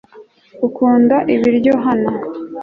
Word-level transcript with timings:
ukunda 0.67 1.15
ibiryo 1.33 1.73
hano 1.85 2.11